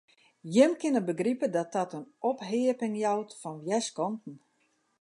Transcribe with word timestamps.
Jim 0.53 0.71
kinne 0.79 1.01
begripe 1.09 1.47
dat 1.57 1.71
dat 1.77 1.93
in 1.97 2.05
opheapping 2.31 2.95
jout 3.03 3.31
fan 3.41 3.57
wjerskanten. 3.65 4.35